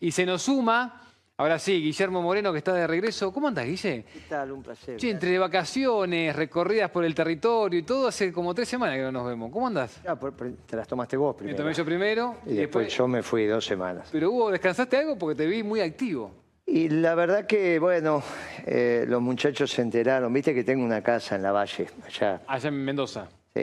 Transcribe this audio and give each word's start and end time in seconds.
Y 0.00 0.12
se 0.12 0.26
nos 0.26 0.42
suma, 0.42 1.00
ahora 1.38 1.58
sí, 1.58 1.80
Guillermo 1.80 2.20
Moreno, 2.20 2.52
que 2.52 2.58
está 2.58 2.74
de 2.74 2.86
regreso. 2.86 3.32
¿Cómo 3.32 3.48
andas, 3.48 3.64
Guille? 3.64 4.04
¿Qué 4.12 4.20
tal? 4.28 4.52
Un 4.52 4.62
placer. 4.62 5.00
Sí, 5.00 5.08
entre 5.08 5.38
vacaciones, 5.38 6.36
recorridas 6.36 6.90
por 6.90 7.02
el 7.02 7.14
territorio 7.14 7.80
y 7.80 7.82
todo, 7.82 8.08
hace 8.08 8.30
como 8.30 8.54
tres 8.54 8.68
semanas 8.68 8.96
que 8.96 9.02
no 9.04 9.10
nos 9.10 9.26
vemos. 9.26 9.50
¿Cómo 9.50 9.66
andás? 9.68 10.02
Por- 10.20 10.34
te 10.66 10.76
las 10.76 10.86
tomaste 10.86 11.16
vos 11.16 11.34
Me 11.36 11.38
primero. 11.38 11.56
tomé 11.56 11.72
yo 11.72 11.82
primero 11.86 12.36
y 12.44 12.52
después 12.56 12.94
yo 12.94 13.08
me 13.08 13.22
fui 13.22 13.46
dos 13.46 13.64
semanas. 13.64 14.10
Pero 14.12 14.30
Hugo, 14.30 14.50
¿descansaste 14.50 14.98
algo? 14.98 15.16
Porque 15.16 15.34
te 15.34 15.46
vi 15.46 15.62
muy 15.62 15.80
activo. 15.80 16.30
Y 16.66 16.90
la 16.90 17.14
verdad 17.14 17.46
que, 17.46 17.78
bueno, 17.78 18.22
eh, 18.66 19.06
los 19.08 19.22
muchachos 19.22 19.70
se 19.70 19.80
enteraron. 19.80 20.30
Viste 20.30 20.52
que 20.54 20.62
tengo 20.62 20.84
una 20.84 21.00
casa 21.02 21.36
en 21.36 21.42
la 21.42 21.52
valle, 21.52 21.88
allá, 22.06 22.42
Allá 22.46 22.68
en 22.68 22.84
Mendoza. 22.84 23.28
sí, 23.54 23.62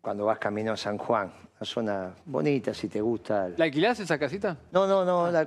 cuando 0.00 0.26
vas 0.26 0.38
camino 0.38 0.72
a 0.74 0.76
San 0.76 0.96
Juan. 0.96 1.32
Una 1.60 1.66
zona 1.68 2.10
bonita, 2.24 2.72
si 2.72 2.88
te 2.88 3.02
gusta. 3.02 3.50
¿La 3.58 3.66
alquilás 3.66 4.00
esa 4.00 4.18
casita? 4.18 4.56
No, 4.72 4.86
no, 4.86 5.04
no, 5.04 5.30
la 5.30 5.46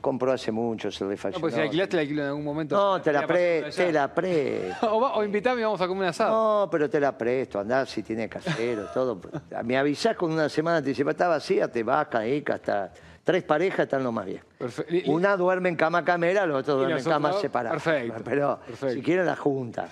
compró 0.00 0.30
hace 0.30 0.52
mucho, 0.52 0.88
se 0.92 1.02
No, 1.02 1.10
refaccionó. 1.10 1.40
porque 1.40 1.54
si 1.54 1.58
la 1.58 1.64
alquilaste, 1.64 1.96
la 1.96 2.02
alquilo 2.02 2.22
en 2.22 2.28
algún 2.28 2.44
momento. 2.44 2.76
No, 2.76 3.02
te 3.02 3.12
la, 3.12 3.22
Ya 3.22 3.26
pre- 3.26 3.62
pasó 3.64 3.80
de 3.80 3.86
te 3.88 3.92
la 3.92 4.14
presto. 4.14 4.92
O, 4.96 5.00
va- 5.00 5.16
o 5.16 5.24
invitame 5.24 5.62
y 5.62 5.64
vamos 5.64 5.80
a 5.80 5.88
comer 5.88 6.02
un 6.04 6.08
asado. 6.10 6.30
No, 6.62 6.70
pero 6.70 6.88
te 6.88 7.00
la 7.00 7.18
presto, 7.18 7.58
andá 7.58 7.84
si 7.86 8.04
tiene 8.04 8.28
casero, 8.28 8.84
todo. 8.94 9.20
Me 9.64 9.76
avisás 9.76 10.14
con 10.16 10.30
una 10.30 10.48
semana 10.48 10.76
anticipada, 10.76 11.10
está 11.10 11.26
vacía, 11.26 11.66
te 11.66 11.82
vas, 11.82 12.06
caí, 12.06 12.44
hasta 12.52 12.92
tres 13.24 13.42
parejas 13.42 13.80
están 13.80 14.04
lo 14.04 14.12
más 14.12 14.26
bien. 14.26 14.40
Perfecto. 14.58 15.10
Una 15.10 15.36
duerme 15.36 15.70
en 15.70 15.74
cama 15.74 16.04
camera, 16.04 16.46
los 16.46 16.60
otros 16.60 16.76
duermen 16.76 16.98
en 16.98 17.04
cama 17.04 17.32
separada. 17.32 17.74
perfecto, 17.74 18.22
Pero 18.24 18.60
perfecto. 18.64 18.94
si 18.94 19.02
quieren 19.02 19.26
la 19.26 19.34
junta. 19.34 19.88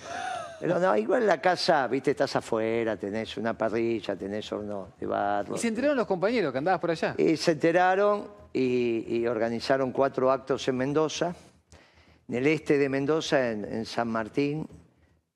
Pero 0.59 0.78
no, 0.78 0.96
igual 0.96 1.23
en 1.23 1.28
la 1.28 1.41
casa, 1.41 1.87
viste, 1.87 2.12
estás 2.12 2.37
afuera, 2.37 2.96
tenés 2.96 3.37
una 3.37 3.56
parrilla, 3.56 4.16
tenés 4.16 4.51
horno 4.52 4.92
de 4.98 5.07
barro. 5.07 5.54
¿Y 5.54 5.59
se 5.59 5.68
enteraron 5.68 5.96
los 5.96 6.07
compañeros 6.07 6.52
que 6.52 6.59
andabas 6.59 6.80
por 6.80 6.90
allá? 6.90 7.15
Y 7.18 7.37
se 7.37 7.52
enteraron 7.52 8.29
y, 8.52 9.04
y 9.18 9.27
organizaron 9.27 9.93
cuatro 9.93 10.30
actos 10.30 10.66
en 10.68 10.77
Mendoza. 10.77 11.34
En 12.29 12.34
el 12.34 12.46
este 12.46 12.79
de 12.79 12.88
Mendoza, 12.88 13.51
en, 13.51 13.65
en 13.65 13.84
San 13.84 14.09
Martín, 14.09 14.66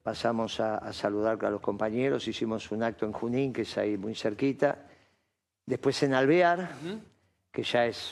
pasamos 0.03 0.59
a, 0.61 0.79
a 0.79 0.93
saludar 0.93 1.45
a 1.45 1.51
los 1.51 1.61
compañeros. 1.61 2.27
Hicimos 2.27 2.71
un 2.73 2.83
acto 2.83 3.05
en 3.07 3.13
Junín, 3.13 3.53
que 3.53 3.63
es 3.63 3.79
ahí 3.79 3.97
muy 3.97 4.15
cerquita. 4.15 4.79
Después 5.67 6.03
en 6.03 6.15
Alvear, 6.15 6.71
que 7.53 7.63
ya 7.63 7.87
es 7.87 8.11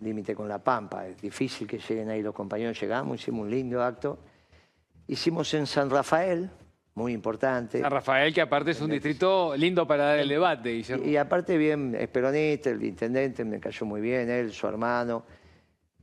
límite 0.00 0.34
con 0.34 0.48
La 0.48 0.58
Pampa. 0.58 1.06
Es 1.06 1.20
difícil 1.20 1.66
que 1.66 1.78
lleguen 1.78 2.10
ahí 2.10 2.22
los 2.22 2.34
compañeros. 2.34 2.80
Llegamos, 2.80 3.20
hicimos 3.20 3.42
un 3.42 3.50
lindo 3.50 3.82
acto. 3.82 4.18
Hicimos 5.06 5.52
en 5.54 5.66
San 5.66 5.90
Rafael, 5.90 6.50
muy 6.94 7.12
importante. 7.12 7.80
San 7.80 7.90
Rafael, 7.90 8.32
que 8.32 8.40
aparte 8.40 8.72
es 8.72 8.80
un 8.80 8.90
distrito 8.90 9.56
lindo 9.56 9.86
para 9.86 10.04
dar 10.04 10.18
el 10.18 10.28
debate, 10.28 10.72
Guillermo. 10.72 11.04
Y, 11.06 11.10
y 11.10 11.16
aparte 11.16 11.56
bien, 11.56 11.94
es 11.98 12.08
peronista, 12.08 12.70
el 12.70 12.82
intendente 12.84 13.44
me 13.44 13.60
cayó 13.60 13.86
muy 13.86 14.00
bien, 14.00 14.30
él, 14.30 14.52
su 14.52 14.66
hermano. 14.66 15.24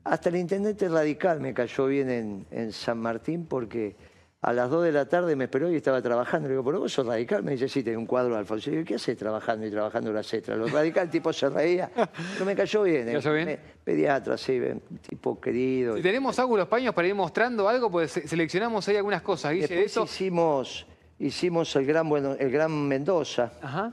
Hasta 0.03 0.30
el 0.30 0.38
intendente 0.38 0.88
radical 0.89 1.39
me 1.39 1.53
cayó 1.53 1.88
bien 1.88 2.09
en, 2.09 2.47
en 2.52 2.72
San 2.72 2.97
Martín 2.97 3.45
porque 3.45 3.95
a 4.42 4.54
las 4.54 4.70
2 4.70 4.86
de 4.86 4.92
la 4.94 5.06
tarde 5.06 5.36
me 5.36 5.45
esperó 5.45 5.70
y 5.72 5.76
estaba 5.76 6.02
trabajando. 6.02 6.48
Le 6.48 6.54
digo, 6.54 6.64
¿pero 6.64 6.80
vos 6.80 6.94
sos 6.94 7.06
radical? 7.06 7.44
Me 7.44 7.52
dice, 7.52 7.68
sí, 7.68 7.84
tengo 7.84 8.00
un 8.00 8.06
cuadro 8.06 8.34
de 8.34 8.40
Alfonso. 8.40 8.70
Le 8.70 8.78
digo, 8.78 8.88
¿qué 8.88 8.95
haces 8.95 9.18
trabajando 9.18 9.68
y 9.68 9.72
trabajando 9.72 10.14
las 10.14 10.34
extras? 10.34 10.58
Lo 10.58 10.68
radical, 10.68 11.06
el 11.06 11.09
tipo 11.12 11.34
se 11.34 11.50
reía. 11.50 11.92
Pero 12.34 12.45
me 12.45 12.56
cayó 12.56 12.84
bien. 12.84 13.06
¿Te 13.06 13.14
cayó 13.14 13.34
bien? 13.34 13.45
Me- 13.45 13.60
pediatra, 13.84 14.38
sí, 14.38 14.58
un 14.60 14.80
tipo 15.00 15.42
querido. 15.42 15.98
Si 15.98 16.02
tenemos 16.02 16.38
algo 16.40 16.56
los 16.56 16.67
paños 16.67 16.94
para 16.94 17.08
ir 17.08 17.16
mostrando 17.16 17.67
algo, 17.67 17.92
pues 17.92 18.12
se- 18.12 18.28
seleccionamos 18.28 18.88
ahí 18.88 18.95
algunas 18.95 19.22
cosas, 19.22 19.52
Guille, 19.52 19.67
de 19.67 19.76
Después 19.76 19.92
eso. 19.92 20.04
hicimos, 20.06 20.86
hicimos 21.17 21.76
el, 21.76 21.86
gran, 21.86 22.08
bueno, 22.08 22.36
el 22.40 22.50
Gran 22.52 22.88
Mendoza. 22.88 23.52
Ajá. 23.62 23.92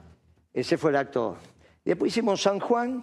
Ese 0.55 0.79
fue 0.79 0.91
el 0.91 0.97
acto. 0.97 1.37
Después 1.85 2.13
hicimos 2.13 2.41
San 2.43 2.61
Juan. 2.61 3.03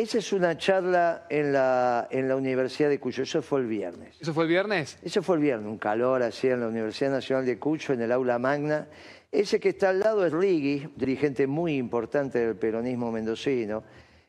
Esa 0.00 0.16
es 0.16 0.32
una 0.32 0.56
charla 0.56 1.26
en 1.28 1.52
la, 1.52 2.08
en 2.10 2.26
la 2.26 2.34
Universidad 2.34 2.88
de 2.88 2.98
Cuyo. 2.98 3.22
Eso 3.22 3.42
fue 3.42 3.60
el 3.60 3.66
viernes. 3.66 4.16
¿Eso 4.18 4.32
fue 4.32 4.44
el 4.44 4.48
viernes? 4.48 4.96
Eso 5.02 5.22
fue 5.22 5.36
el 5.36 5.42
viernes, 5.42 5.68
un 5.68 5.76
calor 5.76 6.22
así 6.22 6.48
en 6.48 6.60
la 6.60 6.68
Universidad 6.68 7.10
Nacional 7.10 7.44
de 7.44 7.58
Cuyo, 7.58 7.92
en 7.92 8.00
el 8.00 8.10
aula 8.10 8.38
magna. 8.38 8.88
Ese 9.30 9.60
que 9.60 9.68
está 9.68 9.90
al 9.90 10.00
lado 10.00 10.24
es 10.24 10.32
Rigui, 10.32 10.88
dirigente 10.96 11.46
muy 11.46 11.76
importante 11.76 12.38
del 12.38 12.56
peronismo 12.56 13.12
mendocino, 13.12 13.84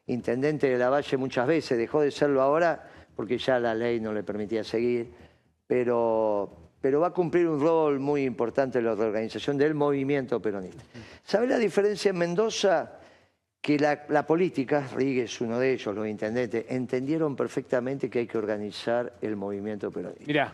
intendente 0.08 0.70
de 0.70 0.78
la 0.78 0.90
Valle 0.90 1.16
muchas 1.16 1.48
veces, 1.48 1.78
dejó 1.78 2.02
de 2.02 2.12
serlo 2.12 2.42
ahora 2.42 2.90
porque 3.16 3.38
ya 3.38 3.58
la 3.58 3.74
ley 3.74 4.02
no 4.02 4.12
le 4.12 4.24
permitía 4.24 4.66
seguir, 4.66 5.10
pero, 5.68 6.74
pero 6.82 7.00
va 7.00 7.08
a 7.08 7.14
cumplir 7.14 7.48
un 7.48 7.62
rol 7.62 7.98
muy 7.98 8.26
importante 8.26 8.80
en 8.80 8.86
la 8.86 8.92
organización 8.92 9.58
del 9.58 9.74
movimiento 9.74 10.42
peronista. 10.42 10.84
¿Sabe 11.24 11.48
la 11.48 11.58
diferencia 11.58 12.10
en 12.10 12.18
Mendoza? 12.18 12.98
Que 13.62 13.78
la, 13.78 14.06
la 14.10 14.26
política, 14.26 14.88
Rigui 14.96 15.20
es 15.22 15.40
uno 15.40 15.60
de 15.60 15.74
ellos, 15.74 15.94
los 15.96 16.08
intendentes, 16.08 16.66
entendieron 16.70 17.36
perfectamente 17.36 18.10
que 18.10 18.20
hay 18.20 18.28
que 18.28 18.38
organizar 18.38 19.14
el 19.22 19.36
movimiento 19.36 19.92
peronista. 19.92 20.26
Mirá, 20.26 20.54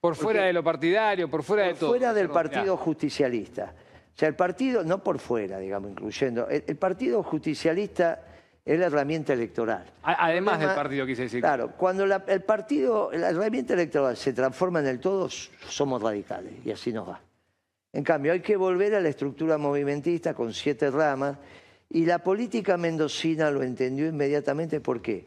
por 0.00 0.16
fuera 0.16 0.42
de 0.44 0.52
lo 0.52 0.64
partidario, 0.64 1.30
por 1.30 1.42
fuera 1.44 1.64
de 1.64 1.70
Por 1.70 1.78
todo. 1.78 1.90
fuera 1.90 2.12
del 2.12 2.30
partido 2.30 2.76
justicialista. 2.76 3.72
O 4.14 4.18
sea, 4.18 4.28
el 4.28 4.34
partido, 4.34 4.82
no 4.82 5.02
por 5.04 5.20
fuera, 5.20 5.58
digamos, 5.60 5.92
incluyendo, 5.92 6.48
el, 6.48 6.64
el 6.66 6.76
partido 6.76 7.22
justicialista 7.22 8.22
es 8.64 8.78
la 8.78 8.86
herramienta 8.86 9.32
electoral. 9.32 9.84
Además 10.02 10.60
El 10.60 10.66
del 10.66 10.74
partido, 10.76 11.06
quise 11.06 11.22
decir. 11.22 11.40
Claro, 11.40 11.72
cuando 11.76 12.04
la- 12.06 12.24
el 12.26 12.42
partido, 12.42 13.10
la 13.12 13.30
herramienta 13.30 13.74
electoral 13.74 14.16
se 14.16 14.32
transforma 14.32 14.80
en 14.80 14.88
el 14.88 14.98
todo, 15.00 15.28
somos 15.30 16.02
radicales 16.02 16.52
y 16.64 16.72
así 16.72 16.92
nos 16.92 17.08
va. 17.08 17.20
En 17.92 18.02
cambio, 18.02 18.32
hay 18.32 18.40
que 18.40 18.56
volver 18.56 18.96
a 18.96 19.00
la 19.00 19.08
estructura 19.08 19.56
movimentista 19.58 20.34
con 20.34 20.52
siete 20.52 20.90
ramas 20.90 21.38
y 21.90 22.04
la 22.04 22.18
política 22.18 22.76
mendocina 22.76 23.50
lo 23.50 23.62
entendió 23.62 24.06
inmediatamente. 24.06 24.80
¿Por 24.80 25.00
qué? 25.00 25.26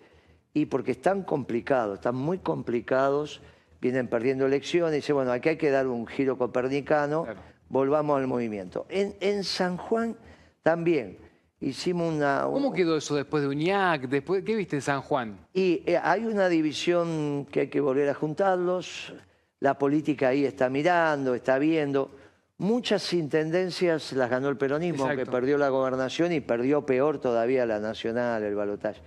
Y 0.53 0.66
porque 0.66 0.91
están 0.91 1.23
complicados, 1.23 1.95
están 1.99 2.16
muy 2.16 2.39
complicados, 2.39 3.41
vienen 3.81 4.07
perdiendo 4.07 4.45
elecciones, 4.45 4.94
y 4.94 4.95
dice, 4.97 5.13
bueno, 5.13 5.31
aquí 5.31 5.50
hay 5.50 5.57
que 5.57 5.71
dar 5.71 5.88
un 5.88 6.05
giro 6.05 6.38
copernicano, 6.38 7.23
Claro. 7.23 7.39
volvamos 7.69 8.17
al 8.19 8.27
movimiento. 8.27 8.85
En, 8.89 9.16
en 9.21 9.44
San 9.44 9.77
Juan 9.77 10.16
también 10.61 11.17
hicimos 11.59 12.13
una... 12.13 12.44
¿Cómo 12.51 12.73
quedó 12.73 12.97
eso 12.97 13.16
después 13.16 13.41
de 13.44 13.50
Uñac? 13.50 14.07
Después, 14.07 14.44
¿Qué 14.44 14.55
viste 14.55 14.75
en 14.75 14.81
San 14.81 15.01
Juan? 15.01 15.38
Y 15.53 15.81
eh, 15.85 15.97
hay 16.01 16.25
una 16.25 16.47
división 16.50 17.47
que 17.51 17.61
hay 17.61 17.67
que 17.69 17.79
volver 17.81 18.09
a 18.09 18.13
juntarlos. 18.13 19.13
La 19.59 19.77
política 19.77 20.29
ahí 20.29 20.44
está 20.45 20.69
mirando, 20.69 21.33
está 21.33 21.57
viendo. 21.59 22.11
Muchas 22.66 23.11
intendencias 23.13 24.13
las 24.13 24.29
ganó 24.29 24.47
el 24.47 24.55
peronismo, 24.55 25.05
Exacto. 25.05 25.25
que 25.25 25.31
perdió 25.31 25.57
la 25.57 25.69
gobernación 25.69 26.31
y 26.31 26.41
perdió 26.41 26.85
peor 26.85 27.19
todavía 27.19 27.66
la 27.66 27.79
nacional, 27.79 28.44
el 28.44 28.53
balotaje. 28.53 29.01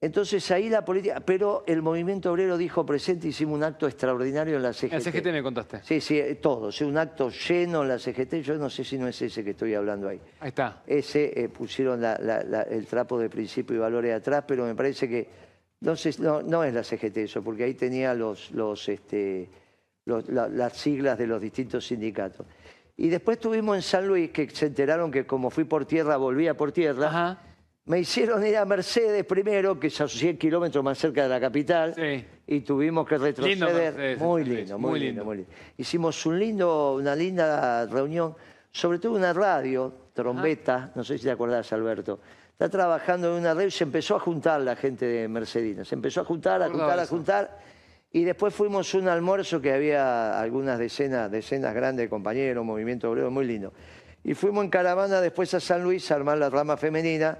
Entonces 0.00 0.50
ahí 0.50 0.68
la 0.68 0.84
política, 0.84 1.20
pero 1.20 1.62
el 1.68 1.80
movimiento 1.80 2.32
obrero 2.32 2.58
dijo 2.58 2.84
presente, 2.84 3.28
hicimos 3.28 3.54
un 3.54 3.62
acto 3.62 3.86
extraordinario 3.86 4.56
en 4.56 4.64
la 4.64 4.72
CGT. 4.72 4.94
En 4.94 5.00
CGT 5.00 5.26
me 5.26 5.44
contaste. 5.44 5.80
Sí, 5.84 6.00
sí, 6.00 6.18
eh, 6.18 6.34
todos, 6.34 6.80
un 6.80 6.98
acto 6.98 7.30
lleno 7.30 7.82
en 7.82 7.88
la 7.88 8.00
CGT, 8.00 8.42
yo 8.42 8.56
no 8.56 8.68
sé 8.68 8.82
si 8.82 8.98
no 8.98 9.06
es 9.06 9.22
ese 9.22 9.44
que 9.44 9.50
estoy 9.50 9.72
hablando 9.74 10.08
ahí. 10.08 10.20
Ahí 10.40 10.48
está. 10.48 10.82
Ese 10.88 11.40
eh, 11.44 11.48
pusieron 11.48 12.00
la- 12.02 12.18
la- 12.20 12.42
la- 12.42 12.62
el 12.62 12.84
trapo 12.88 13.16
de 13.20 13.30
principio 13.30 13.76
y 13.76 13.78
valores 13.78 14.12
atrás, 14.12 14.42
pero 14.44 14.64
me 14.66 14.74
parece 14.74 15.08
que 15.08 15.28
no, 15.82 15.94
sé, 15.94 16.10
no, 16.18 16.42
no 16.42 16.64
es 16.64 16.74
la 16.74 16.82
CGT 16.82 17.16
eso, 17.18 17.42
porque 17.44 17.62
ahí 17.62 17.74
tenía 17.74 18.12
los, 18.12 18.50
los, 18.50 18.88
este, 18.88 19.48
los- 20.04 20.28
la- 20.28 20.48
las 20.48 20.72
siglas 20.76 21.16
de 21.16 21.28
los 21.28 21.40
distintos 21.40 21.86
sindicatos. 21.86 22.44
Y 22.96 23.08
después 23.08 23.36
estuvimos 23.36 23.76
en 23.76 23.82
San 23.82 24.06
Luis, 24.08 24.30
que 24.30 24.48
se 24.50 24.66
enteraron 24.66 25.10
que 25.10 25.26
como 25.26 25.50
fui 25.50 25.64
por 25.64 25.84
tierra, 25.84 26.16
volvía 26.16 26.56
por 26.56 26.72
tierra. 26.72 27.08
Ajá. 27.08 27.38
Me 27.84 28.00
hicieron 28.00 28.44
ir 28.44 28.56
a 28.56 28.64
Mercedes 28.64 29.24
primero, 29.24 29.78
que 29.78 29.88
es 29.88 30.00
a 30.00 30.08
100 30.08 30.38
kilómetros 30.38 30.82
más 30.82 30.98
cerca 30.98 31.22
de 31.22 31.28
la 31.28 31.38
capital, 31.40 31.94
Sí. 31.94 32.24
y 32.46 32.60
tuvimos 32.62 33.06
que 33.06 33.16
retroceder. 33.16 33.58
Mercedes, 33.58 34.18
muy 34.18 34.44
lindo, 34.44 34.78
muy 34.78 34.90
muy 34.90 35.00
lindo. 35.00 35.10
lindo, 35.10 35.24
muy 35.24 35.36
lindo. 35.36 35.50
Hicimos 35.76 36.26
un 36.26 36.38
lindo, 36.38 36.94
una 36.94 37.14
linda 37.14 37.86
reunión, 37.86 38.34
sobre 38.72 38.98
todo 38.98 39.12
una 39.12 39.32
radio, 39.32 39.94
trombeta, 40.14 40.90
no 40.96 41.04
sé 41.04 41.16
si 41.18 41.24
te 41.24 41.30
acordás, 41.30 41.72
Alberto. 41.72 42.18
Está 42.50 42.68
trabajando 42.70 43.28
en 43.36 43.42
una 43.42 43.54
radio 43.54 43.68
y 43.68 43.70
se 43.70 43.84
empezó 43.84 44.16
a 44.16 44.20
juntar 44.20 44.62
la 44.62 44.74
gente 44.74 45.04
de 45.06 45.28
Mercedina. 45.28 45.84
Se 45.84 45.94
empezó 45.94 46.22
a 46.22 46.24
juntar, 46.24 46.62
a 46.62 46.68
juntar, 46.70 46.98
a 46.98 47.06
juntar. 47.06 47.58
Y 48.16 48.24
después 48.24 48.54
fuimos 48.54 48.94
a 48.94 48.96
un 48.96 49.08
almuerzo 49.08 49.60
que 49.60 49.70
había 49.70 50.40
algunas 50.40 50.78
decenas, 50.78 51.30
decenas 51.30 51.74
grandes 51.74 52.06
de 52.06 52.08
compañeros, 52.08 52.64
movimiento 52.64 53.10
obrero, 53.10 53.30
muy 53.30 53.44
lindo. 53.44 53.74
Y 54.24 54.32
fuimos 54.32 54.64
en 54.64 54.70
caravana 54.70 55.20
después 55.20 55.52
a 55.52 55.60
San 55.60 55.84
Luis 55.84 56.10
a 56.10 56.14
armar 56.14 56.38
la 56.38 56.48
rama 56.48 56.78
femenina. 56.78 57.36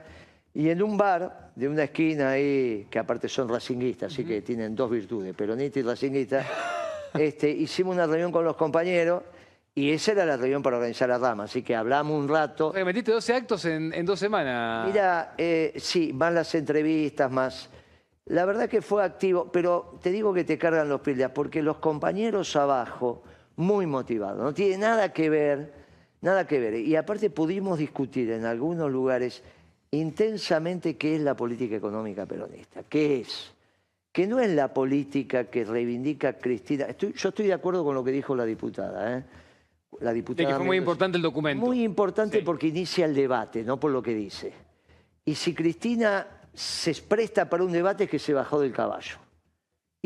Y 0.52 0.68
en 0.68 0.82
un 0.82 0.98
bar 0.98 1.52
de 1.54 1.66
una 1.66 1.84
esquina 1.84 2.32
ahí, 2.32 2.88
que 2.90 2.98
aparte 2.98 3.26
son 3.26 3.48
racinguistas, 3.48 4.12
así 4.12 4.22
que 4.22 4.42
tienen 4.42 4.76
dos 4.76 4.90
virtudes, 4.90 5.34
peronista 5.34 5.78
y 5.78 5.82
racinguista, 5.82 6.44
este, 7.14 7.48
hicimos 7.48 7.94
una 7.94 8.06
reunión 8.06 8.30
con 8.30 8.44
los 8.44 8.56
compañeros 8.56 9.22
y 9.74 9.92
esa 9.92 10.12
era 10.12 10.26
la 10.26 10.36
reunión 10.36 10.62
para 10.62 10.76
organizar 10.76 11.08
la 11.08 11.16
rama. 11.16 11.44
Así 11.44 11.62
que 11.62 11.74
hablamos 11.74 12.22
un 12.22 12.28
rato. 12.28 12.68
O 12.68 12.72
sea, 12.72 12.82
que 12.82 12.84
metiste 12.84 13.12
12 13.12 13.32
actos 13.32 13.64
en, 13.64 13.94
en 13.94 14.04
dos 14.04 14.18
semanas. 14.18 14.86
Mira, 14.88 15.32
eh, 15.38 15.72
sí, 15.78 16.12
más 16.12 16.34
las 16.34 16.54
entrevistas, 16.54 17.32
más... 17.32 17.70
La 18.26 18.44
verdad 18.44 18.68
que 18.68 18.82
fue 18.82 19.04
activo, 19.04 19.50
pero 19.52 19.98
te 20.02 20.10
digo 20.10 20.34
que 20.34 20.42
te 20.42 20.58
cargan 20.58 20.88
los 20.88 21.00
pilas, 21.00 21.30
porque 21.30 21.62
los 21.62 21.78
compañeros 21.78 22.56
abajo, 22.56 23.22
muy 23.54 23.86
motivados, 23.86 24.42
no 24.42 24.52
tiene 24.52 24.78
nada 24.78 25.12
que 25.12 25.30
ver, 25.30 25.72
nada 26.22 26.44
que 26.46 26.58
ver. 26.58 26.74
Y 26.74 26.96
aparte 26.96 27.30
pudimos 27.30 27.78
discutir 27.78 28.32
en 28.32 28.44
algunos 28.44 28.90
lugares 28.90 29.44
intensamente 29.92 30.96
qué 30.96 31.14
es 31.16 31.22
la 31.22 31.36
política 31.36 31.76
económica 31.76 32.26
peronista. 32.26 32.82
¿Qué 32.82 33.20
es? 33.20 33.52
Que 34.10 34.26
no 34.26 34.40
es 34.40 34.50
la 34.50 34.74
política 34.74 35.44
que 35.44 35.64
reivindica 35.64 36.32
Cristina. 36.32 36.88
yo 36.98 37.28
estoy 37.28 37.46
de 37.46 37.52
acuerdo 37.52 37.84
con 37.84 37.94
lo 37.94 38.02
que 38.02 38.10
dijo 38.10 38.34
la 38.34 38.44
diputada. 38.44 39.18
¿eh? 39.18 39.24
La 40.00 40.12
diputada 40.12 40.48
de 40.48 40.52
que 40.52 40.56
fue 40.56 40.66
muy 40.66 40.76
importante 40.78 41.16
el 41.16 41.22
documento. 41.22 41.64
Muy 41.64 41.84
importante 41.84 42.42
porque 42.42 42.66
inicia 42.66 43.04
el 43.04 43.14
debate, 43.14 43.62
no 43.62 43.78
por 43.78 43.92
lo 43.92 44.02
que 44.02 44.14
dice. 44.14 44.52
Y 45.24 45.34
si 45.34 45.54
Cristina 45.54 46.35
se 46.56 46.94
presta 46.94 47.48
para 47.48 47.62
un 47.62 47.72
debate 47.72 48.04
es 48.04 48.10
que 48.10 48.18
se 48.18 48.32
bajó 48.32 48.60
del 48.60 48.72
caballo 48.72 49.18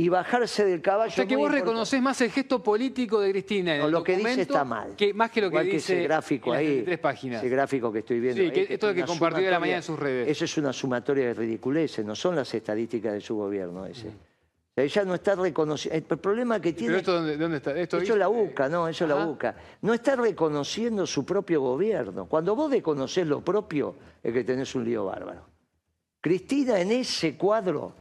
y 0.00 0.08
bajarse 0.08 0.64
del 0.64 0.80
caballo. 0.80 1.12
O 1.12 1.14
sea 1.14 1.26
que 1.26 1.36
vos 1.36 1.52
reconoces 1.52 2.00
más 2.00 2.18
el 2.22 2.30
gesto 2.30 2.62
político 2.62 3.20
de 3.20 3.30
Cristina 3.32 3.74
en 3.74 3.82
no, 3.82 3.88
lo 3.88 4.02
que 4.02 4.16
dice 4.16 4.42
está 4.42 4.64
mal. 4.64 4.96
Que, 4.96 5.12
más 5.12 5.30
que 5.30 5.42
lo 5.42 5.50
que 5.50 5.62
dice 5.62 5.76
ese 5.76 6.02
gráfico 6.04 6.52
ahí, 6.52 6.82
tres 6.84 6.98
páginas. 6.98 7.42
Ese 7.42 7.50
gráfico 7.50 7.92
que 7.92 7.98
estoy 7.98 8.18
viendo. 8.18 8.42
Sí, 8.42 8.50
que 8.50 8.74
esto 8.74 8.88
de 8.88 8.94
que 8.94 9.04
compartió 9.04 9.44
de 9.44 9.50
la 9.50 9.60
mañana 9.60 9.78
en 9.78 9.82
sus 9.82 9.98
redes. 9.98 10.28
Eso 10.28 10.46
es 10.46 10.56
una 10.56 10.72
sumatoria 10.72 11.26
de 11.26 11.34
ridiculeces, 11.34 12.04
no 12.04 12.14
son 12.14 12.34
las 12.34 12.52
estadísticas 12.54 13.12
de 13.12 13.20
su 13.20 13.36
gobierno 13.36 13.84
ese. 13.84 14.10
ella 14.74 15.04
no 15.04 15.14
está 15.14 15.34
reconociendo. 15.34 15.98
El 15.98 16.18
problema 16.18 16.60
que 16.60 16.72
tiene. 16.72 16.94
¿Pero 16.94 16.98
esto 16.98 17.12
dónde, 17.12 17.36
dónde 17.36 17.56
está? 17.58 17.78
Esto 17.78 17.98
eso 17.98 18.14
es 18.14 18.18
la 18.18 18.30
UCA, 18.30 18.70
no, 18.70 18.88
eso 18.88 19.04
es 19.04 19.10
la 19.10 19.26
UCA. 19.26 19.54
No 19.82 19.92
está 19.92 20.16
reconociendo 20.16 21.06
su 21.06 21.26
propio 21.26 21.60
gobierno. 21.60 22.24
Cuando 22.24 22.56
vos 22.56 22.70
desconocés 22.70 23.26
lo 23.26 23.44
propio, 23.44 23.96
es 24.22 24.32
que 24.32 24.44
tenés 24.44 24.74
un 24.74 24.84
lío 24.84 25.04
bárbaro. 25.04 25.49
Cristina 26.20 26.80
en 26.80 26.92
ese 26.92 27.36
cuadro 27.36 27.94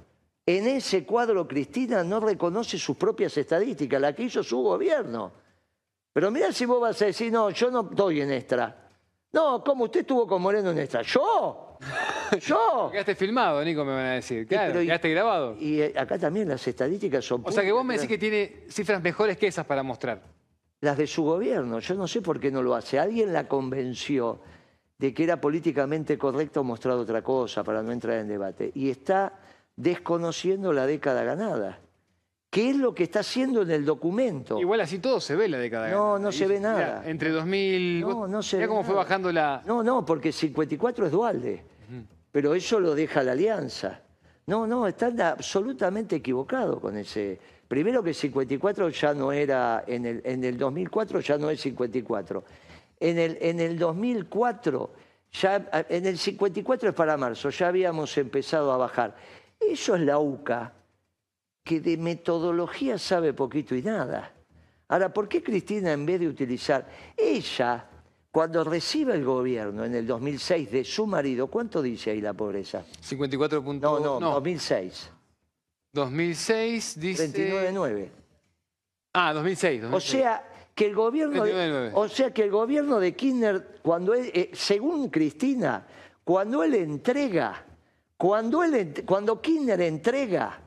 en 0.49 0.67
ese 0.67 1.05
cuadro 1.05 1.47
Cristina 1.47 2.03
no 2.03 2.19
reconoce 2.19 2.79
sus 2.79 2.97
propias 2.97 3.37
estadísticas, 3.37 4.01
la 4.01 4.13
que 4.13 4.23
hizo 4.23 4.41
su 4.41 4.57
gobierno. 4.63 5.31
Pero 6.11 6.31
mirá 6.31 6.51
si 6.51 6.65
vos 6.65 6.81
vas 6.81 6.99
a 7.03 7.05
decir, 7.05 7.31
no, 7.31 7.51
yo 7.51 7.69
no 7.69 7.83
doy 7.83 8.21
en 8.21 8.31
extra. 8.31 8.89
No, 9.31 9.63
¿cómo 9.63 9.83
usted 9.83 9.99
estuvo 9.99 10.25
con 10.25 10.41
Moreno 10.41 10.71
en 10.71 10.79
extra? 10.79 11.03
¿Yo? 11.03 11.77
¿Yo? 12.41 12.89
Quedaste 12.91 13.13
filmado, 13.13 13.63
Nico, 13.63 13.85
me 13.85 13.91
van 13.91 14.05
a 14.05 14.13
decir. 14.13 14.47
Claro, 14.47 14.79
quedaste 14.79 15.11
grabado. 15.11 15.55
Y 15.59 15.81
eh, 15.81 15.93
acá 15.95 16.17
también 16.17 16.49
las 16.49 16.67
estadísticas 16.67 17.23
son... 17.23 17.43
O 17.45 17.51
sea 17.51 17.61
que 17.61 17.71
vos 17.71 17.85
me 17.85 17.93
decís 17.93 18.09
que 18.09 18.17
tiene 18.17 18.63
cifras 18.69 19.03
mejores 19.03 19.37
que 19.37 19.45
esas 19.45 19.67
para 19.67 19.83
mostrar. 19.83 20.23
Las 20.81 20.97
de 20.97 21.05
su 21.05 21.23
gobierno. 21.23 21.77
Yo 21.77 21.93
no 21.93 22.07
sé 22.07 22.23
por 22.23 22.39
qué 22.39 22.49
no 22.49 22.63
lo 22.63 22.73
hace. 22.73 22.97
Alguien 22.97 23.33
la 23.33 23.47
convenció 23.47 24.39
de 24.99 25.13
que 25.13 25.23
era 25.23 25.39
políticamente 25.39 26.17
correcto 26.17 26.63
mostrar 26.63 26.95
otra 26.97 27.23
cosa 27.23 27.63
para 27.63 27.81
no 27.81 27.91
entrar 27.91 28.17
en 28.19 28.27
debate. 28.27 28.71
Y 28.75 28.89
está 28.89 29.33
desconociendo 29.75 30.73
la 30.73 30.85
década 30.85 31.23
ganada. 31.23 31.79
¿Qué 32.49 32.71
es 32.71 32.75
lo 32.75 32.93
que 32.93 33.03
está 33.03 33.19
haciendo 33.21 33.61
en 33.61 33.71
el 33.71 33.85
documento? 33.85 34.59
Igual 34.59 34.81
así 34.81 34.99
todo 34.99 35.21
se 35.21 35.35
ve 35.35 35.47
la 35.47 35.57
década 35.57 35.87
ganada. 35.87 36.03
No, 36.03 36.19
no 36.19 36.31
se 36.31 36.47
ve 36.47 36.59
nada. 36.59 37.03
entre 37.05 37.29
2000... 37.29 38.01
No, 38.01 38.27
no 38.27 38.43
se 38.43 38.57
ve 38.57 38.67
cómo 38.67 38.83
fue 38.83 38.95
bajando 38.95 39.31
la... 39.31 39.61
No, 39.65 39.83
no, 39.83 40.03
porque 40.03 40.31
54 40.31 41.05
es 41.05 41.11
Dualde. 41.11 41.63
Pero 42.31 42.53
eso 42.53 42.79
lo 42.79 42.93
deja 42.93 43.23
la 43.23 43.31
alianza. 43.31 44.01
No, 44.47 44.67
no, 44.67 44.87
están 44.87 45.19
absolutamente 45.21 46.17
equivocados 46.17 46.79
con 46.79 46.97
ese... 46.97 47.39
Primero 47.67 48.03
que 48.03 48.13
54 48.15 48.89
ya 48.89 49.13
no 49.13 49.31
era... 49.31 49.83
En 49.87 50.05
el, 50.05 50.21
en 50.25 50.43
el 50.43 50.57
2004 50.57 51.19
ya 51.21 51.37
no 51.37 51.51
es 51.51 51.61
54. 51.61 52.43
En 52.99 53.17
el, 53.17 53.37
en 53.41 53.59
el 53.59 53.77
2004... 53.77 54.93
Ya, 55.31 55.85
en 55.89 56.07
el 56.07 56.17
54 56.17 56.89
es 56.89 56.95
para 56.95 57.15
marzo, 57.15 57.51
ya 57.51 57.67
habíamos 57.67 58.17
empezado 58.17 58.71
a 58.71 58.77
bajar. 58.77 59.15
Eso 59.59 59.95
es 59.95 60.01
la 60.01 60.17
UCA, 60.17 60.73
que 61.63 61.79
de 61.81 61.97
metodología 61.97 62.97
sabe 62.97 63.33
poquito 63.33 63.75
y 63.75 63.83
nada. 63.83 64.33
Ahora, 64.87 65.13
¿por 65.13 65.29
qué 65.29 65.43
Cristina 65.43 65.91
en 65.91 66.03
vez 66.03 66.19
de 66.19 66.27
utilizar 66.27 66.89
ella, 67.15 67.87
cuando 68.31 68.63
recibe 68.63 69.13
el 69.13 69.23
gobierno 69.23 69.85
en 69.85 69.93
el 69.93 70.07
2006 70.07 70.71
de 70.71 70.83
su 70.83 71.05
marido, 71.05 71.45
¿cuánto 71.45 71.81
dice 71.81 72.09
ahí 72.09 72.21
la 72.21 72.33
pobreza? 72.33 72.83
54 72.99 73.61
No, 73.61 73.99
no, 73.99 74.19
no, 74.19 74.31
2006. 74.31 75.11
2006 75.93 76.99
dice... 76.99 77.27
29,9. 77.71 78.09
Ah, 79.13 79.33
2006, 79.33 79.83
O 79.91 79.99
sea, 79.99 80.48
que 80.79 80.85
el 80.85 80.95
gobierno, 80.95 81.43
de, 81.43 81.91
o 81.93 82.07
sea 82.07 82.33
que 82.33 82.43
el 82.43 82.51
gobierno 82.51 83.01
de 83.01 83.13
Kirchner, 83.13 83.79
cuando 83.81 84.15
eh, 84.15 84.49
según 84.53 85.09
Cristina, 85.09 85.85
cuando 86.23 86.63
él 86.63 86.73
entrega 86.73 87.65
cuando, 88.15 88.63
él, 88.63 88.93
cuando 89.05 89.41
Kirchner 89.41 89.81
entrega, 89.81 90.57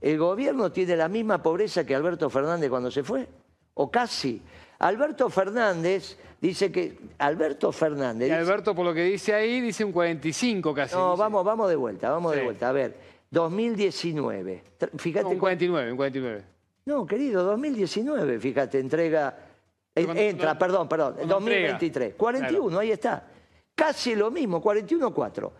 el 0.00 0.18
gobierno 0.18 0.72
tiene 0.72 0.96
la 0.96 1.08
misma 1.08 1.40
pobreza 1.40 1.86
que 1.86 1.94
Alberto 1.94 2.28
Fernández 2.28 2.70
cuando 2.70 2.90
se 2.90 3.04
fue, 3.04 3.28
o 3.74 3.88
casi. 3.88 4.42
Alberto 4.80 5.30
Fernández 5.30 6.18
dice 6.40 6.72
que... 6.72 6.98
Alberto 7.18 7.70
Fernández... 7.70 8.28
Y 8.28 8.32
Alberto, 8.32 8.74
por 8.74 8.84
lo 8.84 8.92
que 8.92 9.04
dice 9.04 9.32
ahí, 9.32 9.60
dice 9.60 9.84
un 9.84 9.92
45 9.92 10.74
casi. 10.74 10.96
No, 10.96 11.16
vamos, 11.16 11.44
vamos 11.44 11.68
de 11.68 11.76
vuelta, 11.76 12.10
vamos 12.10 12.34
de 12.34 12.42
vuelta. 12.42 12.68
A 12.68 12.72
ver, 12.72 12.96
2019. 13.30 14.64
Fíjate... 14.96 15.26
un 15.26 15.38
49, 15.38 15.92
un 15.92 15.96
49. 15.96 16.44
No, 16.86 17.06
querido, 17.06 17.44
2019, 17.44 18.40
fíjate, 18.40 18.80
entrega... 18.80 19.51
entra, 19.94 20.58
perdón, 20.58 20.88
perdón, 20.88 21.16
2023. 21.26 22.14
41, 22.14 22.78
ahí 22.78 22.90
está. 22.92 23.28
Casi 23.74 24.14
lo 24.14 24.30
mismo, 24.30 24.62
41,4 24.62 25.50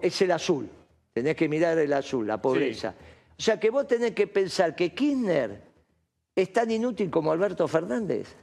es 0.00 0.22
el 0.22 0.30
azul. 0.32 0.68
Tenés 1.12 1.36
que 1.36 1.48
mirar 1.48 1.78
el 1.78 1.92
azul, 1.92 2.26
la 2.26 2.40
pobreza. 2.40 2.94
O 3.38 3.42
sea 3.42 3.58
que 3.58 3.70
vos 3.70 3.86
tenés 3.86 4.12
que 4.12 4.26
pensar 4.26 4.76
que 4.76 4.94
Kirchner 4.94 5.62
es 6.34 6.52
tan 6.52 6.70
inútil 6.70 7.10
como 7.10 7.32
Alberto 7.32 7.66
Fernández. 7.66 8.36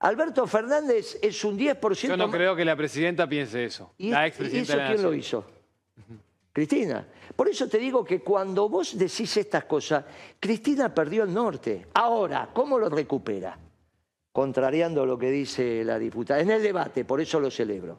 Alberto 0.00 0.46
Fernández 0.46 1.18
es 1.22 1.44
un 1.44 1.58
10%... 1.58 2.08
Yo 2.08 2.16
no 2.16 2.30
creo 2.30 2.54
que 2.54 2.64
la 2.64 2.76
presidenta 2.76 3.28
piense 3.28 3.64
eso. 3.64 3.92
¿Y, 3.98 4.10
la 4.10 4.26
eso 4.26 4.44
quién 4.44 5.02
lo 5.02 5.14
hizo? 5.14 5.44
Cristina. 6.52 7.06
Por 7.34 7.48
eso 7.48 7.68
te 7.68 7.78
digo 7.78 8.04
que 8.04 8.20
cuando 8.20 8.68
vos 8.68 8.98
decís 8.98 9.36
estas 9.36 9.64
cosas, 9.64 10.04
Cristina 10.40 10.92
perdió 10.92 11.24
el 11.24 11.32
norte. 11.32 11.86
Ahora, 11.94 12.50
¿cómo 12.52 12.78
lo 12.78 12.88
recupera? 12.88 13.58
Contrariando 14.38 15.04
lo 15.04 15.18
que 15.18 15.32
dice 15.32 15.82
la 15.82 15.98
diputada. 15.98 16.38
En 16.38 16.48
el 16.48 16.62
debate, 16.62 17.04
por 17.04 17.20
eso 17.20 17.40
lo 17.40 17.50
celebro. 17.50 17.98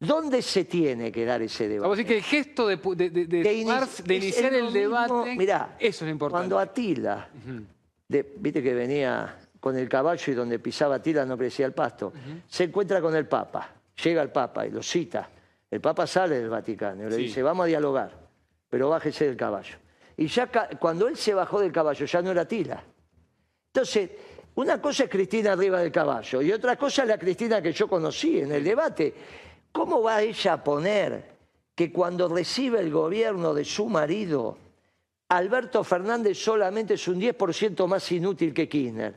¿Dónde 0.00 0.42
se 0.42 0.64
tiene 0.64 1.12
que 1.12 1.24
dar 1.24 1.40
ese 1.40 1.68
debate? 1.68 1.82
Vamos 1.82 1.96
a 1.96 2.02
decir 2.02 2.06
que 2.08 2.16
el 2.16 2.24
gesto 2.24 2.66
de, 2.66 2.78
de, 3.06 3.52
iniciar 4.16 4.54
el 4.54 4.72
debate, 4.72 5.36
mirá, 5.36 5.76
eso 5.78 6.04
es 6.04 6.10
importante. 6.10 6.48
Cuando 6.48 6.58
Atila, 6.58 7.28
viste 8.08 8.60
que 8.60 8.74
venía 8.74 9.38
con 9.60 9.76
el 9.76 9.88
caballo 9.88 10.32
y 10.32 10.34
donde 10.34 10.58
pisaba 10.58 10.96
Atila 10.96 11.24
no 11.24 11.36
parecía 11.36 11.66
el 11.66 11.74
pasto, 11.74 12.12
se 12.48 12.64
encuentra 12.64 13.00
con 13.00 13.14
el 13.14 13.28
Papa, 13.28 13.72
llega 14.02 14.20
el 14.20 14.32
Papa 14.32 14.66
y 14.66 14.72
lo 14.72 14.82
cita. 14.82 15.30
El 15.70 15.80
Papa 15.80 16.08
sale 16.08 16.40
del 16.40 16.48
Vaticano 16.48 17.06
y 17.06 17.10
le 17.10 17.16
dice, 17.18 17.40
vamos 17.40 17.62
a 17.62 17.66
dialogar, 17.68 18.18
pero 18.68 18.88
bájese 18.88 19.26
del 19.26 19.36
caballo. 19.36 19.76
Y 20.16 20.26
ya 20.26 20.50
cuando 20.80 21.06
él 21.06 21.16
se 21.16 21.34
bajó 21.34 21.60
del 21.60 21.70
caballo 21.70 22.04
ya 22.04 22.20
no 22.20 22.32
era 22.32 22.42
Atila. 22.42 22.82
Entonces, 23.68 24.10
una 24.60 24.80
cosa 24.80 25.04
es 25.04 25.10
Cristina 25.10 25.52
arriba 25.52 25.80
del 25.80 25.92
caballo 25.92 26.42
y 26.42 26.52
otra 26.52 26.76
cosa 26.76 27.02
es 27.02 27.08
la 27.08 27.18
Cristina 27.18 27.62
que 27.62 27.72
yo 27.72 27.88
conocí 27.88 28.40
en 28.40 28.52
el 28.52 28.64
debate 28.64 29.14
¿Cómo 29.72 30.02
va 30.02 30.22
ella 30.22 30.54
a 30.54 30.64
poner 30.64 31.38
que 31.74 31.92
cuando 31.92 32.28
recibe 32.28 32.80
el 32.80 32.90
gobierno 32.90 33.54
de 33.54 33.64
su 33.64 33.86
marido, 33.86 34.58
Alberto 35.28 35.84
Fernández 35.84 36.38
solamente 36.38 36.94
es 36.94 37.06
un 37.06 37.20
10% 37.20 37.86
más 37.86 38.10
inútil 38.10 38.52
que 38.52 38.68
Kirchner? 38.68 39.14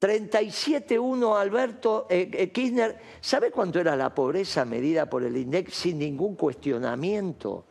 37-1 0.00 1.40
Alberto 1.40 2.06
eh, 2.10 2.28
eh, 2.32 2.52
Kirchner. 2.52 2.98
¿Sabe 3.20 3.50
cuánto 3.50 3.80
era 3.80 3.96
la 3.96 4.14
pobreza 4.14 4.64
medida 4.66 5.08
por 5.08 5.22
el 5.22 5.36
INDEC 5.36 5.70
sin 5.70 5.98
ningún 5.98 6.36
cuestionamiento? 6.36 7.64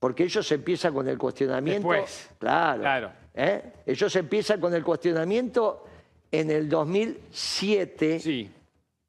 Porque 0.00 0.24
ellos 0.24 0.50
empiezan 0.50 0.92
con 0.92 1.06
el 1.06 1.18
cuestionamiento. 1.18 1.88
Después. 1.88 2.30
Claro. 2.38 2.80
claro. 2.80 3.12
¿eh? 3.34 3.74
Ellos 3.86 4.16
empiezan 4.16 4.60
con 4.60 4.74
el 4.74 4.82
cuestionamiento 4.82 5.84
en 6.30 6.50
el 6.50 6.68
2007 6.68 8.20
sí. 8.20 8.50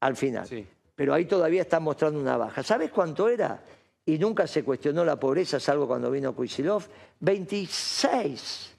al 0.00 0.16
final. 0.16 0.46
Sí 0.46 0.66
pero 0.94 1.14
ahí 1.14 1.24
todavía 1.24 1.62
están 1.62 1.82
mostrando 1.82 2.20
una 2.20 2.36
baja. 2.36 2.62
¿Sabes 2.62 2.90
cuánto 2.90 3.28
era? 3.28 3.60
Y 4.04 4.18
nunca 4.18 4.46
se 4.46 4.62
cuestionó 4.62 5.04
la 5.04 5.18
pobreza, 5.18 5.58
salvo 5.58 5.86
cuando 5.86 6.10
vino 6.10 6.32
Kuisilov. 6.34 6.84
26. 7.20 8.72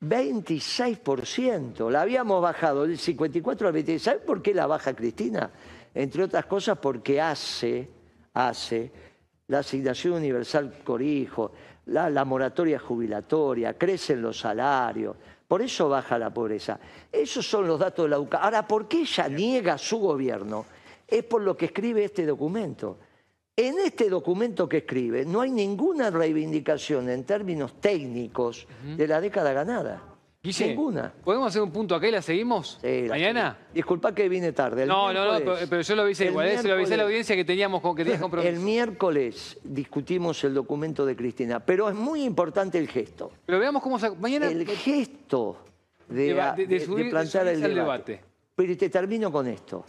26%. 0.00 1.90
La 1.90 2.02
habíamos 2.02 2.42
bajado 2.42 2.86
del 2.86 2.98
54 2.98 3.68
al 3.68 3.72
26. 3.72 4.02
¿Sabes 4.02 4.22
por 4.22 4.42
qué 4.42 4.52
la 4.52 4.66
baja 4.66 4.94
Cristina? 4.94 5.50
Entre 5.94 6.24
otras 6.24 6.46
cosas 6.46 6.78
porque 6.78 7.20
hace, 7.20 7.88
hace 8.34 8.90
la 9.46 9.60
asignación 9.60 10.14
universal 10.14 10.74
la, 11.86 12.10
la 12.10 12.24
moratoria 12.24 12.78
jubilatoria, 12.78 13.78
crecen 13.78 14.20
los 14.20 14.40
salarios. 14.40 15.16
Por 15.52 15.60
eso 15.60 15.90
baja 15.90 16.18
la 16.18 16.32
pobreza. 16.32 16.80
Esos 17.12 17.46
son 17.46 17.66
los 17.66 17.78
datos 17.78 18.06
de 18.06 18.08
la 18.08 18.18
UCA. 18.18 18.38
Ahora, 18.38 18.66
¿por 18.66 18.88
qué 18.88 19.02
ella 19.02 19.28
niega 19.28 19.76
su 19.76 19.98
gobierno? 19.98 20.64
es 21.06 21.24
por 21.24 21.42
lo 21.42 21.54
que 21.54 21.66
escribe 21.66 22.04
este 22.04 22.24
documento. 22.24 22.98
En 23.54 23.78
este 23.78 24.08
documento 24.08 24.66
que 24.66 24.78
escribe 24.78 25.26
no 25.26 25.42
hay 25.42 25.50
ninguna 25.50 26.08
reivindicación 26.08 27.10
en 27.10 27.24
términos 27.24 27.78
técnicos 27.82 28.66
de 28.96 29.06
la 29.06 29.20
década 29.20 29.52
ganada. 29.52 30.11
Guille, 30.44 30.68
Ninguna. 30.70 31.12
¿podemos 31.22 31.46
hacer 31.46 31.62
un 31.62 31.70
punto 31.70 31.94
acá 31.94 32.08
y 32.08 32.10
la 32.10 32.20
seguimos? 32.20 32.76
Sí, 32.82 33.02
la 33.02 33.10
¿Mañana? 33.10 33.50
seguimos. 33.52 33.74
Disculpa 33.74 34.12
que 34.12 34.28
vine 34.28 34.50
tarde. 34.50 34.82
El 34.82 34.88
No, 34.88 35.12
no, 35.12 35.24
no, 35.34 35.38
pero, 35.38 35.56
pero 35.70 35.82
yo 35.82 35.94
lo 35.94 36.02
avisé 36.02 36.24
igual, 36.26 36.48
¿eh? 36.48 36.58
se 36.58 36.66
lo 36.66 36.74
avisé 36.74 36.94
a 36.94 36.96
la 36.96 37.02
audiencia 37.04 37.36
que 37.36 37.44
teníamos 37.44 37.80
con 37.80 37.94
que 37.94 38.02
tenías 38.02 38.20
compromiso. 38.20 38.48
El 38.52 38.58
miércoles 38.58 39.56
discutimos 39.62 40.42
el 40.42 40.54
documento 40.54 41.06
de 41.06 41.14
Cristina, 41.14 41.60
pero 41.60 41.88
es 41.88 41.94
muy 41.94 42.24
importante 42.24 42.76
el 42.78 42.88
gesto. 42.88 43.30
Pero 43.46 43.60
veamos 43.60 43.80
cómo... 43.84 44.00
sa- 44.00 44.14
Mañana... 44.16 44.48
El 44.48 44.66
gesto 44.66 45.58
de, 46.08 46.34
Deba- 46.34 46.56
de- 46.56 46.66
de 46.66 46.78
de- 46.80 46.86
subir- 46.86 46.96
de 46.98 47.04
de 47.04 47.10
plantear 47.10 47.46
el 47.46 47.60
debate. 47.60 47.74
debate. 47.80 48.20
Pero 48.56 48.76
te 48.76 48.88
termino 48.88 49.30
con 49.30 49.46
esto. 49.46 49.84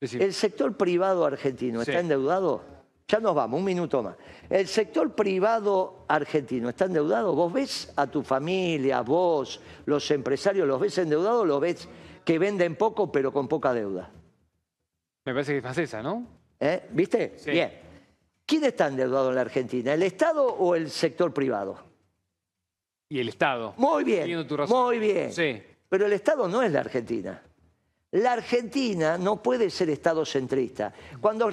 Decime. 0.00 0.24
¿El 0.24 0.32
sector 0.32 0.74
privado 0.74 1.26
argentino 1.26 1.84
Sí. 1.84 1.90
está 1.90 2.00
endeudado? 2.00 2.62
Ya 3.12 3.20
nos 3.20 3.34
vamos, 3.34 3.58
un 3.58 3.66
minuto 3.66 4.02
más. 4.02 4.16
¿El 4.48 4.66
sector 4.66 5.14
privado 5.14 6.06
argentino 6.08 6.70
está 6.70 6.86
endeudado? 6.86 7.34
¿Vos 7.34 7.52
ves 7.52 7.92
a 7.94 8.06
tu 8.06 8.22
familia, 8.22 9.02
vos, 9.02 9.60
los 9.84 10.10
empresarios, 10.10 10.66
los 10.66 10.80
ves 10.80 10.96
endeudados 10.96 11.42
o 11.42 11.44
los 11.44 11.60
ves 11.60 11.86
que 12.24 12.38
venden 12.38 12.74
poco 12.74 13.12
pero 13.12 13.30
con 13.30 13.48
poca 13.48 13.74
deuda? 13.74 14.10
Me 15.26 15.34
parece 15.34 15.52
que 15.52 15.58
es 15.58 15.64
más 15.64 15.76
esa, 15.76 16.02
¿no? 16.02 16.26
¿Eh? 16.58 16.88
¿Viste? 16.90 17.34
Sí. 17.36 17.50
Bien. 17.50 17.70
¿Quién 18.46 18.64
está 18.64 18.86
endeudado 18.86 19.28
en 19.28 19.34
la 19.34 19.42
Argentina? 19.42 19.92
¿El 19.92 20.04
Estado 20.04 20.46
o 20.46 20.74
el 20.74 20.88
sector 20.88 21.34
privado? 21.34 21.84
Y 23.10 23.20
el 23.20 23.28
Estado. 23.28 23.74
Muy 23.76 24.04
bien, 24.04 24.20
Entiendo 24.20 24.46
tu 24.46 24.56
razón. 24.56 24.84
muy 24.86 24.98
bien. 24.98 25.30
Sí. 25.34 25.62
Pero 25.86 26.06
el 26.06 26.14
Estado 26.14 26.48
no 26.48 26.62
es 26.62 26.72
la 26.72 26.80
Argentina. 26.80 27.42
La 28.12 28.32
Argentina 28.32 29.16
no 29.16 29.42
puede 29.42 29.70
ser 29.70 29.88
Estado 29.88 30.26
centrista. 30.26 30.92
Cuando, 31.20 31.50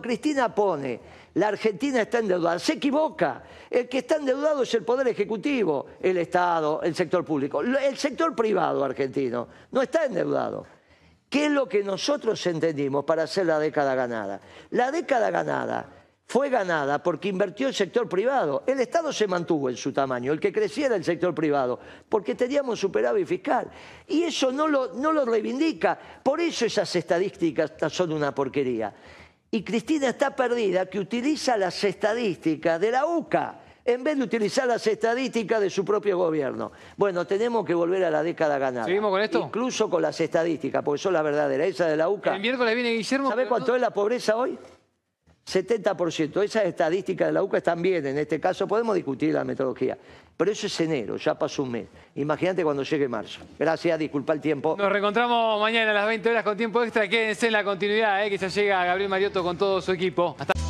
Cristina 0.00 0.52
pone 0.52 1.00
la 1.34 1.48
Argentina 1.48 2.02
está 2.02 2.18
endeudada, 2.18 2.58
se 2.58 2.74
equivoca. 2.74 3.42
El 3.70 3.88
que 3.88 3.98
está 3.98 4.16
endeudado 4.16 4.64
es 4.64 4.74
el 4.74 4.84
Poder 4.84 5.08
Ejecutivo, 5.08 5.86
el 6.00 6.18
Estado, 6.18 6.82
el 6.82 6.94
sector 6.94 7.24
público. 7.24 7.62
El 7.62 7.96
sector 7.96 8.34
privado 8.34 8.84
argentino 8.84 9.48
no 9.70 9.80
está 9.80 10.04
endeudado. 10.04 10.66
¿Qué 11.30 11.46
es 11.46 11.52
lo 11.52 11.66
que 11.68 11.82
nosotros 11.82 12.44
entendimos 12.46 13.04
para 13.04 13.22
hacer 13.22 13.46
la 13.46 13.58
década 13.58 13.94
ganada? 13.94 14.40
La 14.70 14.90
década 14.90 15.30
ganada 15.30 16.01
fue 16.32 16.48
ganada 16.48 17.02
porque 17.02 17.28
invirtió 17.28 17.68
el 17.68 17.74
sector 17.74 18.08
privado. 18.08 18.62
El 18.66 18.80
Estado 18.80 19.12
se 19.12 19.26
mantuvo 19.26 19.68
en 19.68 19.76
su 19.76 19.92
tamaño, 19.92 20.32
el 20.32 20.40
que 20.40 20.50
crecía 20.50 20.86
era 20.86 20.96
el 20.96 21.04
sector 21.04 21.34
privado, 21.34 21.78
porque 22.08 22.34
teníamos 22.34 22.80
superávit 22.80 23.26
fiscal. 23.26 23.70
Y 24.08 24.22
eso 24.22 24.50
no 24.50 24.66
lo, 24.66 24.94
no 24.94 25.12
lo 25.12 25.26
reivindica. 25.26 25.98
Por 26.22 26.40
eso 26.40 26.64
esas 26.64 26.96
estadísticas 26.96 27.74
son 27.90 28.14
una 28.14 28.34
porquería. 28.34 28.94
Y 29.50 29.62
Cristina 29.62 30.08
está 30.08 30.34
perdida 30.34 30.86
que 30.86 31.00
utiliza 31.00 31.58
las 31.58 31.84
estadísticas 31.84 32.80
de 32.80 32.90
la 32.92 33.04
UCA 33.04 33.60
en 33.84 34.02
vez 34.02 34.16
de 34.16 34.24
utilizar 34.24 34.66
las 34.66 34.86
estadísticas 34.86 35.60
de 35.60 35.68
su 35.68 35.84
propio 35.84 36.16
gobierno. 36.16 36.72
Bueno, 36.96 37.26
tenemos 37.26 37.66
que 37.66 37.74
volver 37.74 38.04
a 38.04 38.10
la 38.10 38.22
década 38.22 38.56
ganada. 38.56 38.86
¿Seguimos 38.86 39.10
con 39.10 39.20
esto? 39.20 39.38
Incluso 39.38 39.90
con 39.90 40.00
las 40.00 40.18
estadísticas, 40.18 40.82
porque 40.82 41.02
son 41.02 41.12
las 41.12 41.24
verdaderas. 41.24 41.66
Esa 41.68 41.88
de 41.88 41.96
la 41.98 42.08
UCA. 42.08 42.36
El 42.36 42.40
miércoles 42.40 42.74
viene 42.74 42.92
Guillermo... 42.92 43.28
¿Sabe 43.28 43.42
pero 43.42 43.48
cuánto 43.50 43.72
no- 43.72 43.76
es 43.76 43.82
la 43.82 43.90
pobreza 43.90 44.34
hoy? 44.36 44.58
70%. 45.46 46.42
Esas 46.42 46.64
estadísticas 46.64 47.28
de 47.28 47.32
la 47.32 47.42
UCA 47.42 47.58
están 47.58 47.82
bien. 47.82 48.06
En 48.06 48.18
este 48.18 48.40
caso 48.40 48.66
podemos 48.66 48.94
discutir 48.94 49.34
la 49.34 49.44
metodología. 49.44 49.98
Pero 50.36 50.50
eso 50.50 50.66
es 50.66 50.80
enero, 50.80 51.16
ya 51.16 51.38
pasó 51.38 51.62
un 51.62 51.70
mes. 51.70 51.86
Imagínate 52.16 52.64
cuando 52.64 52.82
llegue 52.82 53.06
marzo. 53.06 53.42
Gracias, 53.58 53.98
disculpa 53.98 54.32
el 54.32 54.40
tiempo. 54.40 54.76
Nos 54.78 54.90
reencontramos 54.90 55.60
mañana 55.60 55.90
a 55.90 55.94
las 55.94 56.06
20 56.06 56.30
horas 56.30 56.42
con 56.42 56.56
tiempo 56.56 56.82
extra. 56.82 57.06
Quédense 57.08 57.46
en 57.46 57.52
la 57.52 57.64
continuidad, 57.64 58.24
¿eh? 58.26 58.30
que 58.30 58.38
ya 58.38 58.48
llega 58.48 58.84
Gabriel 58.84 59.10
Mariotto 59.10 59.42
con 59.42 59.56
todo 59.58 59.80
su 59.80 59.92
equipo. 59.92 60.34
Hasta 60.38 60.61